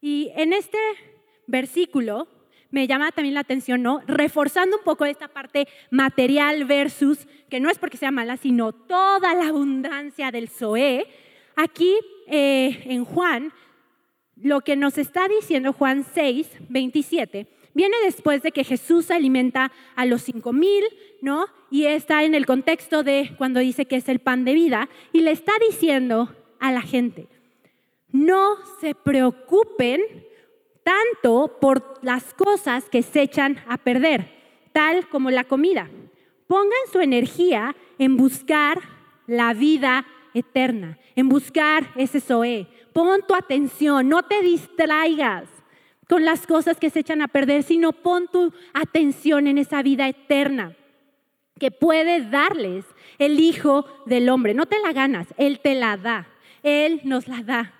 [0.00, 0.78] Y en este
[1.46, 2.26] versículo
[2.70, 4.00] me llama también la atención, ¿no?
[4.06, 9.34] Reforzando un poco esta parte material versus, que no es porque sea mala, sino toda
[9.34, 11.06] la abundancia del Zoé.
[11.56, 11.94] Aquí
[12.26, 13.52] eh, en Juan,
[14.36, 20.04] lo que nos está diciendo Juan 6, 27, Viene después de que Jesús alimenta a
[20.04, 20.84] los cinco mil,
[21.22, 21.46] ¿no?
[21.70, 25.20] Y está en el contexto de cuando dice que es el pan de vida y
[25.20, 27.28] le está diciendo a la gente,
[28.10, 30.00] no se preocupen
[30.82, 34.28] tanto por las cosas que se echan a perder,
[34.72, 35.88] tal como la comida.
[36.48, 38.80] Pongan su energía en buscar
[39.28, 42.66] la vida eterna, en buscar ese Zoe.
[42.92, 45.44] Pon tu atención, no te distraigas
[46.08, 50.08] con las cosas que se echan a perder, sino pon tu atención en esa vida
[50.08, 50.76] eterna
[51.60, 52.84] que puede darles
[53.18, 54.54] el Hijo del Hombre.
[54.54, 56.26] No te la ganas, Él te la da,
[56.62, 57.74] Él nos la da.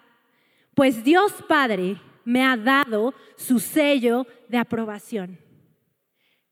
[0.74, 5.38] Pues Dios Padre me ha dado su sello de aprobación.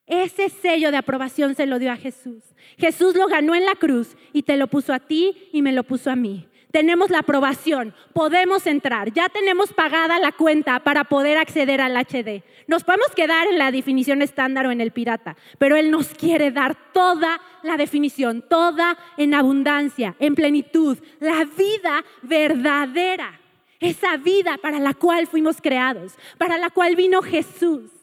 [0.09, 2.43] Ese sello de aprobación se lo dio a Jesús.
[2.79, 5.85] Jesús lo ganó en la cruz y te lo puso a ti y me lo
[5.85, 6.49] puso a mí.
[6.71, 12.43] Tenemos la aprobación, podemos entrar, ya tenemos pagada la cuenta para poder acceder al HD.
[12.67, 16.51] Nos podemos quedar en la definición estándar o en el pirata, pero Él nos quiere
[16.51, 23.41] dar toda la definición, toda en abundancia, en plenitud, la vida verdadera,
[23.81, 27.98] esa vida para la cual fuimos creados, para la cual vino Jesús,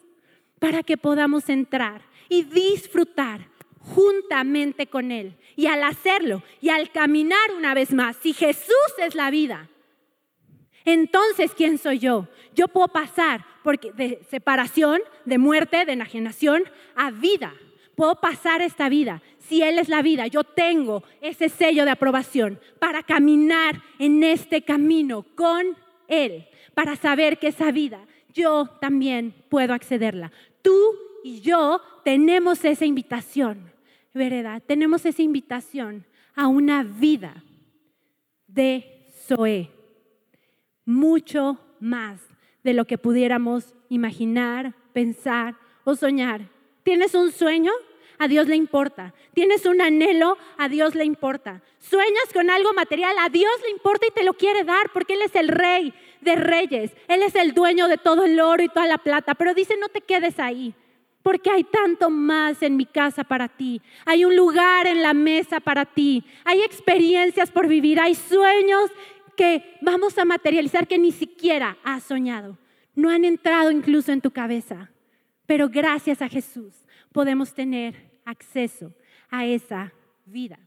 [0.66, 3.38] para que podamos entrar y disfrutar
[3.78, 5.36] juntamente con Él.
[5.54, 9.68] Y al hacerlo y al caminar una vez más, si Jesús es la vida,
[10.84, 12.26] entonces ¿quién soy yo?
[12.52, 16.64] Yo puedo pasar porque de separación, de muerte, de enajenación
[16.96, 17.54] a vida.
[17.94, 19.22] Puedo pasar esta vida.
[19.38, 24.62] Si Él es la vida, yo tengo ese sello de aprobación para caminar en este
[24.62, 25.76] camino con
[26.08, 28.04] Él, para saber que esa vida
[28.36, 30.30] yo también puedo accederla.
[30.66, 33.72] Tú y yo tenemos esa invitación
[34.12, 37.44] vereda, tenemos esa invitación a una vida
[38.48, 39.70] de Zoe,
[40.84, 42.20] mucho más
[42.64, 46.50] de lo que pudiéramos imaginar, pensar o soñar.
[46.82, 47.70] ¿Tienes un sueño?
[48.18, 49.12] A Dios le importa.
[49.34, 50.38] ¿Tienes un anhelo?
[50.56, 51.62] A Dios le importa.
[51.78, 53.14] ¿Sueñas con algo material?
[53.20, 56.36] A Dios le importa y te lo quiere dar porque Él es el rey de
[56.36, 56.92] reyes.
[57.08, 59.34] Él es el dueño de todo el oro y toda la plata.
[59.34, 60.74] Pero dice, no te quedes ahí
[61.22, 63.82] porque hay tanto más en mi casa para ti.
[64.04, 66.24] Hay un lugar en la mesa para ti.
[66.44, 68.00] Hay experiencias por vivir.
[68.00, 68.90] Hay sueños
[69.36, 72.56] que vamos a materializar que ni siquiera has soñado.
[72.94, 74.90] No han entrado incluso en tu cabeza.
[75.46, 76.85] Pero gracias a Jesús
[77.16, 77.94] podemos tener
[78.26, 78.92] acceso
[79.30, 79.90] a esa
[80.26, 80.58] vida.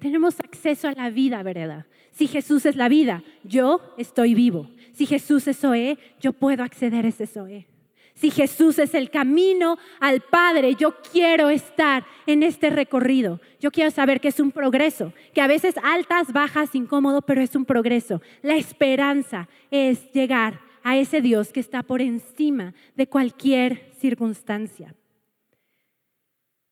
[0.00, 1.86] Tenemos acceso a la vida, ¿verdad?
[2.10, 4.68] Si Jesús es la vida, yo estoy vivo.
[4.92, 7.68] Si Jesús es Zoe, yo puedo acceder a ese Zoe.
[8.14, 13.40] Si Jesús es el camino al Padre, yo quiero estar en este recorrido.
[13.60, 17.54] Yo quiero saber que es un progreso, que a veces altas, bajas, incómodo, pero es
[17.54, 18.20] un progreso.
[18.42, 24.94] La esperanza es llegar a ese Dios que está por encima de cualquier circunstancia.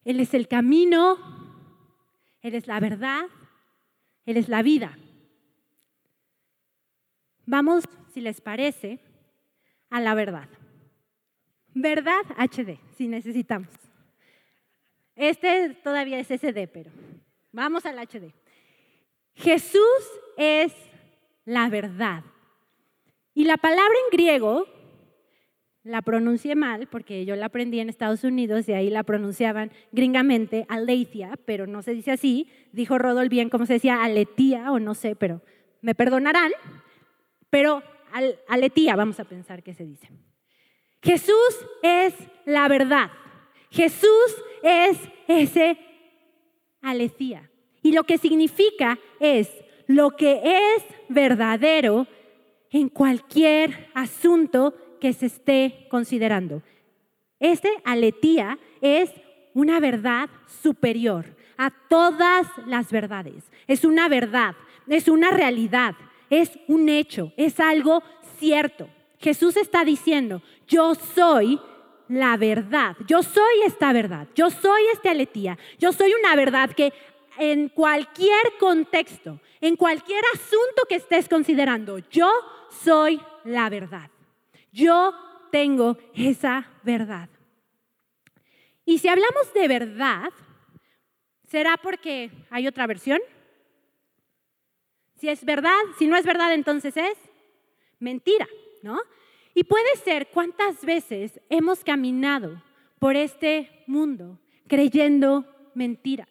[0.05, 1.17] Él es el camino,
[2.43, 3.25] Él es la verdad,
[4.27, 4.99] Él es la vida.
[7.47, 9.01] Vamos, si les parece,
[9.89, 10.49] a la verdad.
[11.73, 13.71] Verdad HD, si necesitamos.
[15.17, 16.91] Este todavía es SD, pero
[17.51, 18.31] vamos al HD.
[19.35, 19.81] Jesús
[20.37, 20.75] es
[21.47, 22.25] la verdad.
[23.35, 24.67] Y la palabra en griego
[25.85, 30.65] la pronuncié mal porque yo la aprendí en Estados Unidos y ahí la pronunciaban gringamente
[30.69, 32.49] aleithia, pero no se dice así.
[32.73, 35.43] Dijo Rodol bien cómo se decía aletía o no sé, pero
[35.81, 36.53] me perdonarán.
[37.51, 37.83] Pero
[38.49, 40.09] aletía vamos a pensar que se dice.
[41.03, 42.15] Jesús es
[42.45, 43.11] la verdad.
[43.71, 45.79] Jesús es ese
[46.81, 47.51] alecía.
[47.83, 49.51] Y lo que significa es
[49.89, 52.07] lo que es verdadero
[52.73, 56.63] en cualquier asunto que se esté considerando.
[57.39, 59.11] Este aletía es
[59.55, 60.31] una verdad
[60.63, 63.51] superior a todas las verdades.
[63.67, 64.55] Es una verdad,
[64.89, 65.95] es una realidad,
[66.31, 68.03] es un hecho, es algo
[68.39, 68.89] cierto.
[69.19, 71.61] Jesús está diciendo, yo soy
[72.09, 76.93] la verdad, yo soy esta verdad, yo soy este aletía, yo soy una verdad que
[77.39, 82.31] en cualquier contexto, en cualquier asunto que estés considerando, yo
[82.83, 84.11] soy la verdad.
[84.73, 85.13] Yo
[85.51, 87.29] tengo esa verdad.
[88.85, 90.31] Y si hablamos de verdad,
[91.47, 93.21] ¿será porque hay otra versión?
[95.19, 97.17] Si es verdad, si no es verdad, entonces es
[98.01, 98.49] mentira.
[98.83, 99.01] ¿no?
[99.55, 102.63] Y puede ser cuántas veces hemos caminado
[102.99, 106.29] por este mundo creyendo mentiras,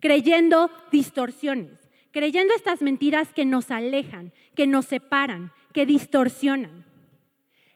[0.00, 6.84] creyendo distorsiones, creyendo estas mentiras que nos alejan, que nos separan, que distorsionan.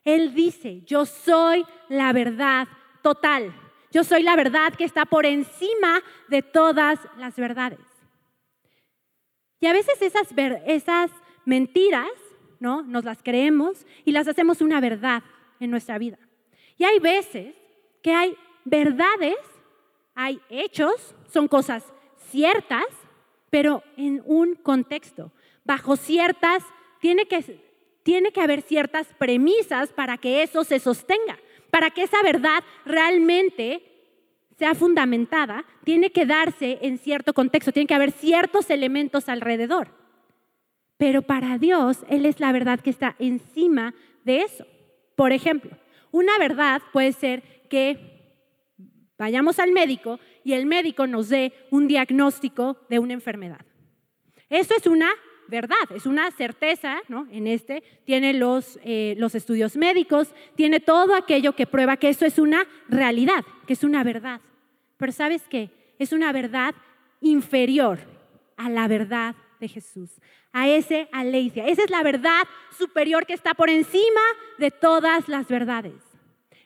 [0.04, 2.68] Él dice, yo soy la verdad
[3.02, 3.54] total.
[3.90, 7.78] Yo soy la verdad que está por encima de todas las verdades.
[9.60, 10.28] Y a veces esas,
[10.66, 11.10] esas
[11.44, 12.10] mentiras,
[12.58, 12.82] ¿no?
[12.82, 15.22] Nos las creemos y las hacemos una verdad
[15.60, 16.18] en nuestra vida.
[16.78, 17.54] Y hay veces
[18.02, 19.36] que hay verdades,
[20.14, 21.84] hay hechos, son cosas
[22.30, 22.86] ciertas,
[23.50, 25.30] pero en un contexto,
[25.64, 26.64] bajo ciertas,
[27.00, 27.62] tiene que,
[28.02, 31.38] tiene que haber ciertas premisas para que eso se sostenga,
[31.70, 33.82] para que esa verdad realmente
[34.58, 39.88] sea fundamentada, tiene que darse en cierto contexto, tiene que haber ciertos elementos alrededor.
[40.98, 44.66] Pero para Dios, Él es la verdad que está encima de eso.
[45.16, 45.76] Por ejemplo,
[46.12, 48.12] una verdad puede ser que
[49.18, 53.64] vayamos al médico y el médico nos dé un diagnóstico de una enfermedad.
[54.48, 55.08] Eso es una
[55.48, 57.26] verdad, es una certeza, ¿no?
[57.30, 62.24] En este tiene los, eh, los estudios médicos, tiene todo aquello que prueba que eso
[62.24, 64.40] es una realidad, que es una verdad.
[64.96, 65.70] Pero ¿sabes qué?
[65.98, 66.74] Es una verdad
[67.20, 67.98] inferior
[68.56, 70.10] a la verdad de Jesús,
[70.52, 71.66] a ese aleithia.
[71.66, 72.42] Esa es la verdad
[72.76, 74.20] superior que está por encima
[74.58, 75.94] de todas las verdades.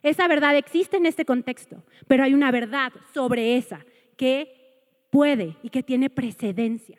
[0.03, 3.85] Esa verdad existe en este contexto, pero hay una verdad sobre esa
[4.17, 6.99] que puede y que tiene precedencia.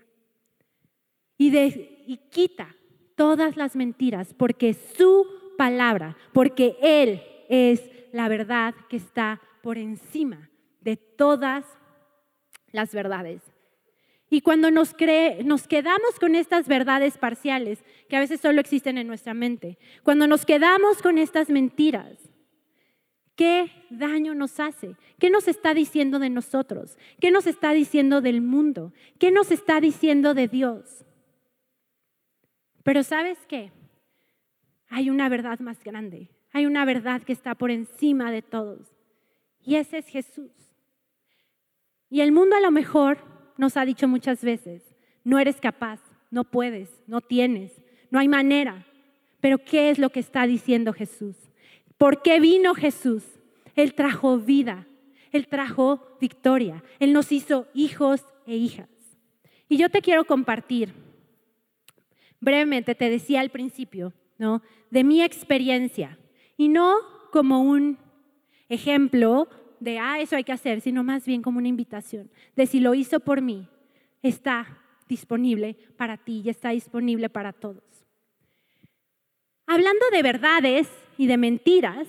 [1.38, 2.76] Y, quita
[3.16, 10.50] todas las mentiras porque su palabra, porque Él es la verdad que está por encima
[10.82, 11.66] de todas
[12.72, 13.42] las verdades.
[14.30, 14.96] Y cuando nos,
[15.46, 20.28] nos quedamos con estas verdades parciales, que a veces solo existen en nuestra mente, cuando
[20.28, 22.28] nos quedamos con estas mentiras,
[23.38, 24.96] ¿Qué daño nos hace?
[25.20, 26.98] ¿Qué nos está diciendo de nosotros?
[27.22, 28.94] ¿Qué nos está diciendo del mundo?
[29.20, 31.06] ¿Qué nos está diciendo de Dios?
[32.88, 33.74] Pero sabes qué?
[34.88, 36.30] Hay una verdad más grande.
[36.54, 38.88] Hay una verdad que está por encima de todos.
[39.62, 40.54] Y ese es Jesús.
[42.10, 43.18] Y el mundo a lo mejor
[43.58, 44.84] nos ha dicho muchas veces,
[45.26, 46.00] no eres capaz,
[46.32, 47.74] no puedes, no tienes,
[48.10, 48.86] no hay manera.
[49.42, 51.36] Pero ¿qué es lo que está diciendo Jesús?
[51.98, 53.26] ¿Por qué vino Jesús?
[53.76, 54.88] Él trajo vida,
[55.34, 58.88] Él trajo victoria, Él nos hizo hijos e hijas.
[59.68, 60.94] Y yo te quiero compartir,
[62.40, 64.62] brevemente, te decía al principio, ¿no?
[64.92, 66.18] De mi experiencia,
[66.58, 66.96] y no
[67.32, 67.98] como un
[68.70, 69.48] ejemplo
[69.80, 72.94] de, ah, eso hay que hacer, sino más bien como una invitación, de si lo
[72.94, 73.68] hizo por mí,
[74.22, 77.84] está disponible para ti y está disponible para todos.
[79.66, 82.08] Hablando de verdades y de mentiras,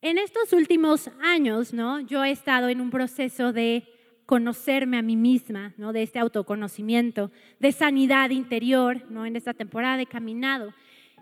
[0.00, 2.00] en estos últimos años, ¿no?
[2.00, 3.88] Yo he estado en un proceso de
[4.26, 5.92] conocerme a mí misma, ¿no?
[5.92, 9.26] De este autoconocimiento, de sanidad interior, ¿no?
[9.26, 10.72] En esta temporada he caminado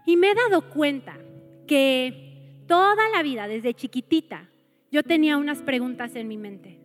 [0.07, 1.19] y me he dado cuenta
[1.67, 4.49] que toda la vida, desde chiquitita,
[4.91, 6.79] yo tenía unas preguntas en mi mente.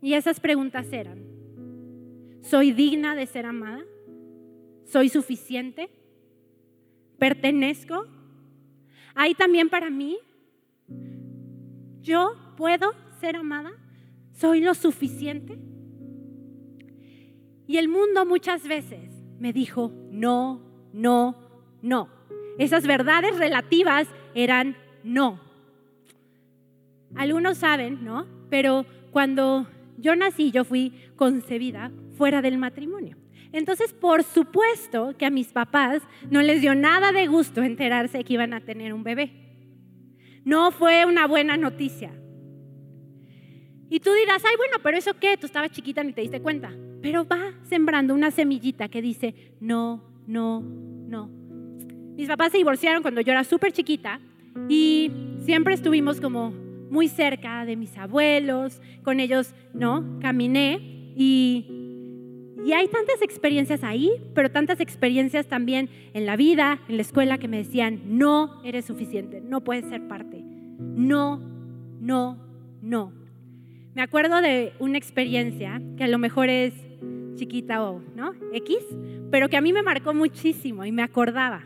[0.00, 1.24] Y esas preguntas eran,
[2.42, 3.84] ¿soy digna de ser amada?
[4.84, 5.90] ¿Soy suficiente?
[7.18, 8.06] pertenezco.
[9.14, 10.18] Hay también para mí,
[12.00, 13.72] yo puedo ser amada,
[14.38, 15.58] soy lo suficiente.
[17.66, 21.36] Y el mundo muchas veces me dijo, no, no,
[21.82, 22.08] no.
[22.56, 25.40] Esas verdades relativas eran no.
[27.16, 28.26] Algunos saben, ¿no?
[28.48, 33.16] Pero cuando yo nací, yo fui concebida fuera del matrimonio.
[33.52, 38.34] Entonces, por supuesto que a mis papás no les dio nada de gusto enterarse que
[38.34, 39.32] iban a tener un bebé.
[40.44, 42.12] No fue una buena noticia.
[43.90, 46.72] Y tú dirás, ay, bueno, pero eso qué, tú estabas chiquita ni te diste cuenta.
[47.00, 51.30] Pero va sembrando una semillita que dice, no, no, no.
[52.16, 54.20] Mis papás se divorciaron cuando yo era súper chiquita
[54.68, 55.10] y
[55.44, 60.18] siempre estuvimos como muy cerca de mis abuelos, con ellos, ¿no?
[60.20, 60.80] Caminé
[61.16, 61.78] y
[62.64, 67.38] y hay tantas experiencias ahí, pero tantas experiencias también en la vida, en la escuela,
[67.38, 70.42] que me decían, no eres suficiente, no puedes ser parte.
[70.42, 71.38] No,
[72.00, 72.36] no,
[72.82, 73.17] no.
[73.94, 76.74] Me acuerdo de una experiencia que a lo mejor es
[77.34, 78.32] chiquita o, ¿no?
[78.52, 78.76] X,
[79.30, 81.62] pero que a mí me marcó muchísimo y me acordaba.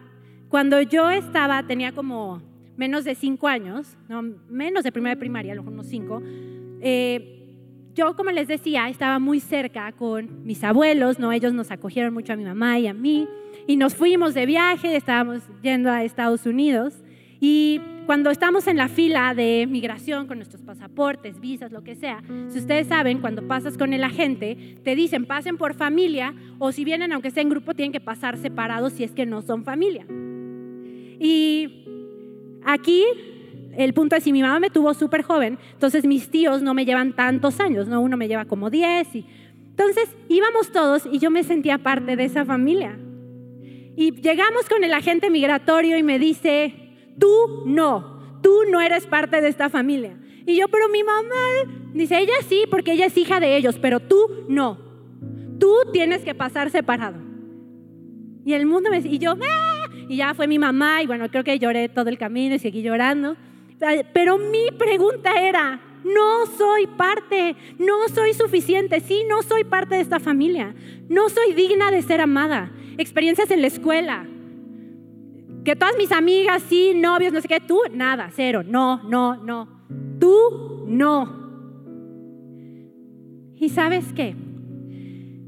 [0.48, 2.42] Cuando yo estaba, tenía como
[2.76, 4.22] menos de cinco años, ¿no?
[4.48, 6.22] menos de primera primaria, a lo mejor unos cinco,
[6.80, 7.32] eh,
[7.94, 11.30] yo, como les decía, estaba muy cerca con mis abuelos, ¿no?
[11.30, 13.28] Ellos nos acogieron mucho a mi mamá y a mí.
[13.66, 16.94] Y nos fuimos de viaje, estábamos yendo a Estados Unidos.
[17.38, 22.22] Y cuando estamos en la fila de migración con nuestros pasaportes, visas, lo que sea,
[22.48, 26.84] si ustedes saben, cuando pasas con el agente, te dicen pasen por familia o si
[26.84, 30.04] vienen, aunque sea en grupo, tienen que pasar separados si es que no son familia.
[31.18, 31.84] Y
[32.64, 33.04] aquí
[33.76, 36.84] el punto es, si mi mamá me tuvo súper joven, entonces mis tíos no me
[36.84, 38.00] llevan tantos años, ¿no?
[38.00, 39.14] Uno me lleva como 10.
[39.16, 39.26] Y...
[39.70, 42.98] Entonces íbamos todos y yo me sentía parte de esa familia.
[43.96, 46.81] Y llegamos con el agente migratorio y me dice,
[47.18, 50.18] tú no, tú no eres parte de esta familia.
[50.46, 54.00] Y yo, pero mi mamá, dice, ella sí, porque ella es hija de ellos, pero
[54.00, 54.78] tú no.
[55.58, 57.18] Tú tienes que pasar separado.
[58.44, 59.88] Y el mundo me y yo, ¡Ah!
[60.08, 62.82] y ya fue mi mamá, y bueno, creo que lloré todo el camino y seguí
[62.82, 63.36] llorando.
[64.12, 70.00] Pero mi pregunta era, no soy parte, no soy suficiente, sí, no soy parte de
[70.00, 70.74] esta familia,
[71.08, 72.72] no soy digna de ser amada.
[72.98, 74.26] Experiencias en la escuela,
[75.64, 79.68] que todas mis amigas, sí, novios, no sé qué, tú, nada, cero, no, no, no,
[80.18, 81.42] tú, no.
[83.56, 84.34] ¿Y sabes qué?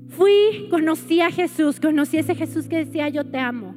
[0.09, 3.75] Fui, conocí a Jesús, conocí a ese Jesús que decía, yo te amo.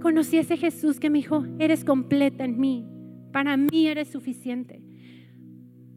[0.00, 2.86] Conocí a ese Jesús que me dijo, eres completa en mí,
[3.32, 4.82] para mí eres suficiente.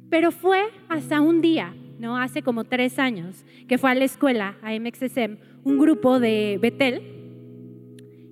[0.09, 2.17] Pero fue hasta un día, ¿no?
[2.17, 7.01] Hace como tres años, que fue a la escuela, a MXSM, un grupo de Betel.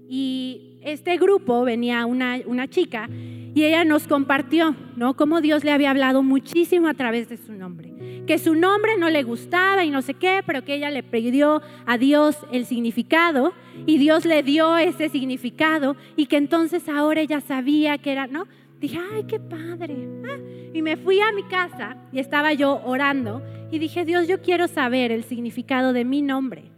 [0.07, 5.15] Y este grupo venía una, una chica y ella nos compartió, ¿no?
[5.15, 8.23] Cómo Dios le había hablado muchísimo a través de su nombre.
[8.27, 11.61] Que su nombre no le gustaba y no sé qué, pero que ella le pidió
[11.85, 13.53] a Dios el significado
[13.85, 18.45] y Dios le dio ese significado y que entonces ahora ella sabía que era, ¿no?
[18.79, 19.95] Dije, ay, qué padre.
[20.25, 20.37] Ah,
[20.73, 24.67] y me fui a mi casa y estaba yo orando y dije, Dios, yo quiero
[24.67, 26.71] saber el significado de mi nombre.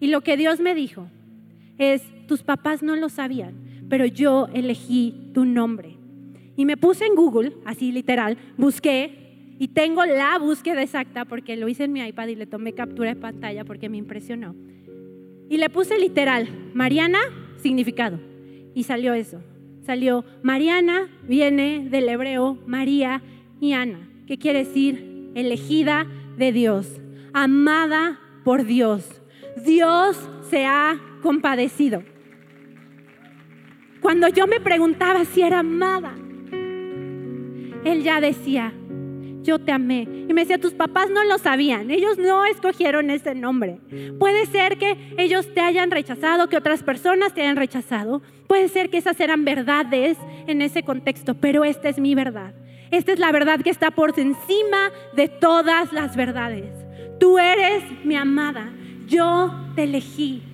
[0.00, 1.08] Y lo que Dios me dijo
[1.78, 3.54] es, tus papás no lo sabían,
[3.88, 5.96] pero yo elegí tu nombre.
[6.56, 11.68] Y me puse en Google, así literal, busqué y tengo la búsqueda exacta porque lo
[11.68, 14.54] hice en mi iPad y le tomé captura de pantalla porque me impresionó.
[15.48, 17.20] Y le puse literal, Mariana,
[17.62, 18.18] significado.
[18.74, 19.40] Y salió eso
[19.86, 23.22] salió Mariana, viene del hebreo María
[23.60, 26.06] y Ana, que quiere decir elegida
[26.36, 27.00] de Dios,
[27.32, 29.22] amada por Dios.
[29.64, 30.18] Dios
[30.50, 32.02] se ha compadecido.
[34.06, 36.14] Cuando yo me preguntaba si era amada,
[37.84, 38.72] Él ya decía,
[39.42, 40.02] yo te amé.
[40.28, 43.80] Y me decía, tus papás no lo sabían, ellos no escogieron ese nombre.
[44.20, 48.22] Puede ser que ellos te hayan rechazado, que otras personas te hayan rechazado.
[48.46, 52.54] Puede ser que esas eran verdades en ese contexto, pero esta es mi verdad.
[52.92, 56.70] Esta es la verdad que está por encima de todas las verdades.
[57.18, 58.70] Tú eres mi amada,
[59.08, 60.44] yo te elegí.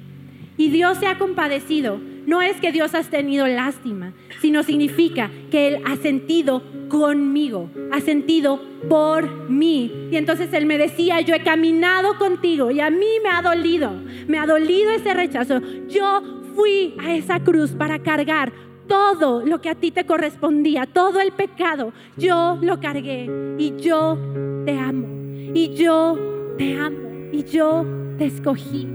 [0.56, 2.11] Y Dios se ha compadecido.
[2.26, 8.00] No es que Dios has tenido lástima, sino significa que Él ha sentido conmigo, ha
[8.00, 10.08] sentido por mí.
[10.10, 13.92] Y entonces Él me decía, yo he caminado contigo y a mí me ha dolido,
[14.28, 15.60] me ha dolido ese rechazo.
[15.88, 16.22] Yo
[16.54, 18.52] fui a esa cruz para cargar
[18.86, 21.92] todo lo que a ti te correspondía, todo el pecado.
[22.16, 24.18] Yo lo cargué y yo
[24.64, 25.08] te amo
[25.54, 26.18] y yo
[26.58, 27.86] te amo y yo
[28.18, 28.86] te escogí.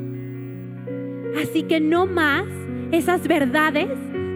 [1.42, 2.46] Así que no más
[2.92, 3.88] esas verdades,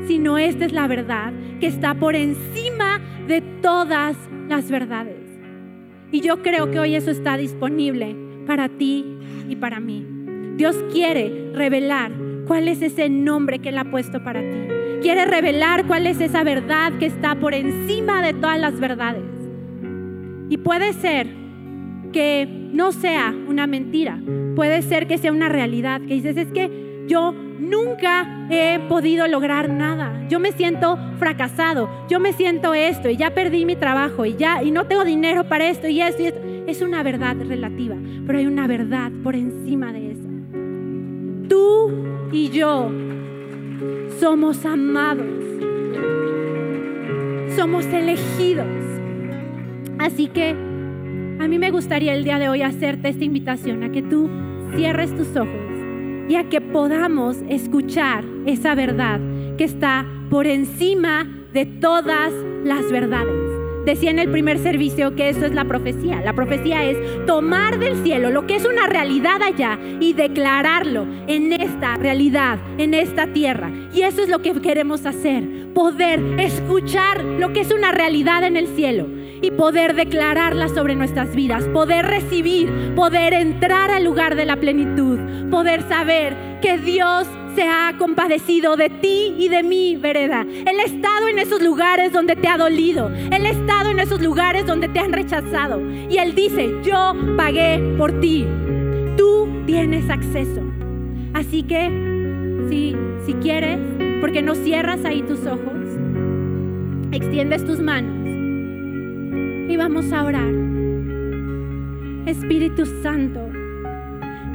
[0.08, 4.18] sino esta es la verdad que está por encima de todas
[4.50, 5.18] las verdades.
[6.12, 9.06] Y yo creo que hoy eso está disponible para ti
[9.48, 10.06] y para mí.
[10.58, 12.12] Dios quiere revelar
[12.46, 14.68] cuál es ese nombre que Él ha puesto para ti.
[15.02, 19.24] Quiere revelar cuál es esa verdad que está por encima de todas las verdades.
[20.50, 21.28] Y puede ser
[22.12, 24.20] que no sea una mentira,
[24.56, 26.81] puede ser que sea una realidad, que dices, es que
[27.12, 30.26] yo nunca he podido lograr nada.
[30.30, 34.64] Yo me siento fracasado, yo me siento esto y ya perdí mi trabajo y ya
[34.64, 36.40] y no tengo dinero para esto y esto y esto.
[36.68, 40.30] Es una verdad relativa, pero hay una verdad por encima de esa.
[41.50, 41.92] Tú
[42.32, 42.90] y yo
[44.22, 45.28] somos amados.
[47.58, 48.68] Somos elegidos.
[50.00, 54.02] Así que a mí me gustaría el día de hoy hacerte esta invitación a que
[54.02, 54.30] tú
[54.78, 55.61] cierres tus ojos
[56.32, 59.20] que podamos escuchar esa verdad
[59.58, 62.32] que está por encima de todas
[62.64, 63.41] las verdades.
[63.86, 66.22] Decía en el primer servicio que eso es la profecía.
[66.22, 71.52] La profecía es tomar del cielo lo que es una realidad allá y declararlo en
[71.54, 73.72] esta realidad, en esta tierra.
[73.94, 78.56] Y eso es lo que queremos hacer, poder escuchar lo que es una realidad en
[78.56, 79.08] el cielo
[79.42, 85.18] y poder declararla sobre nuestras vidas, poder recibir, poder entrar al lugar de la plenitud,
[85.50, 90.42] poder saber que Dios se ha compadecido de ti y de mí, vereda.
[90.42, 93.10] Él ha estado en esos lugares donde te ha dolido.
[93.10, 95.82] Él ha estado en esos lugares donde te han rechazado.
[96.10, 98.46] Y Él dice, yo pagué por ti.
[99.18, 100.62] Tú tienes acceso.
[101.34, 101.90] Así que,
[102.70, 102.96] si,
[103.26, 103.80] si quieres,
[104.20, 105.74] porque no cierras ahí tus ojos,
[107.12, 108.22] extiendes tus manos
[109.70, 110.54] y vamos a orar.
[112.26, 113.40] Espíritu Santo,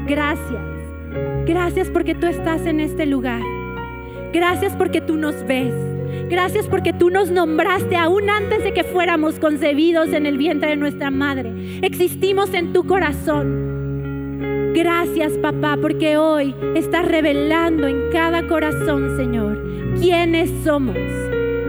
[0.07, 0.76] gracias.
[1.47, 3.43] Gracias porque tú estás en este lugar.
[4.33, 5.73] Gracias porque tú nos ves.
[6.29, 10.77] Gracias porque tú nos nombraste aún antes de que fuéramos concebidos en el vientre de
[10.77, 11.53] nuestra madre.
[11.83, 14.73] Existimos en tu corazón.
[14.75, 19.63] Gracias papá porque hoy estás revelando en cada corazón, Señor,
[20.01, 20.99] quiénes somos.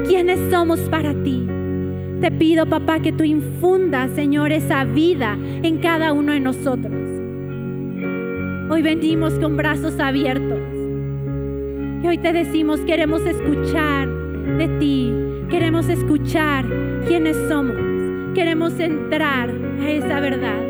[0.08, 1.48] Quiénes somos para ti.
[2.22, 7.17] Te pido, papá, que tú infundas, Señor, esa vida en cada uno de nosotros.
[8.70, 10.60] Hoy venimos con brazos abiertos.
[12.04, 15.14] Y hoy te decimos, queremos escuchar de ti.
[15.50, 16.66] Queremos escuchar
[17.08, 17.78] quiénes somos.
[18.36, 20.62] Queremos entrar a esa verdad.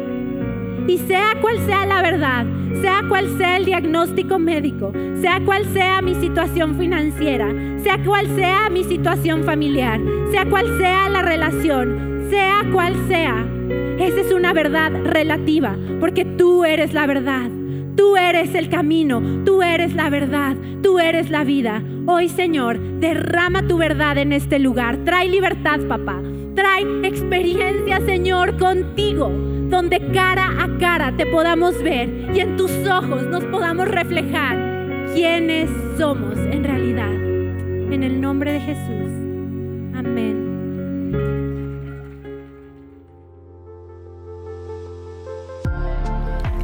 [0.87, 2.45] Y sea cual sea la verdad,
[2.81, 8.69] sea cual sea el diagnóstico médico, sea cual sea mi situación financiera, sea cual sea
[8.69, 9.99] mi situación familiar,
[10.31, 13.43] sea cual sea la relación, sea cual sea,
[13.97, 17.56] esa es una verdad relativa, porque tú eres la verdad.
[17.97, 21.83] Tú eres el camino, tú eres la verdad, tú eres la vida.
[22.05, 24.99] Hoy, Señor, derrama tu verdad en este lugar.
[25.03, 26.21] Trae libertad, papá.
[26.55, 29.29] Trae experiencia, Señor, contigo
[29.69, 35.69] donde cara a cara te podamos ver y en tus ojos nos podamos reflejar quiénes
[35.97, 37.11] somos en realidad.
[37.11, 39.06] En el nombre de Jesús.